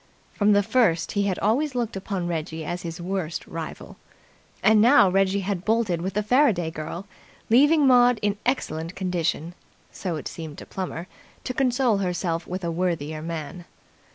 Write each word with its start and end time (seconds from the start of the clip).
From 0.33 0.53
the 0.53 0.63
first 0.63 1.11
he 1.11 1.25
had 1.27 1.37
always 1.37 1.75
looked 1.75 1.95
upon 1.95 2.27
Reggie 2.27 2.65
as 2.65 2.81
his 2.81 2.99
worst 2.99 3.45
rival. 3.45 3.97
And 4.63 4.81
now 4.81 5.11
Reggie 5.11 5.41
had 5.41 5.63
bolted 5.63 6.01
with 6.01 6.15
the 6.15 6.23
Faraday 6.23 6.71
girl, 6.71 7.05
leaving 7.51 7.85
Maud 7.85 8.17
in 8.23 8.35
excellent 8.43 8.95
condition, 8.95 9.53
so 9.91 10.15
it 10.15 10.27
seemed 10.27 10.57
to 10.57 10.65
Plummer, 10.65 11.05
to 11.43 11.53
console 11.53 11.97
herself 11.97 12.47
with 12.47 12.63
a 12.63 12.71
worthier 12.71 13.21
man. 13.21 13.65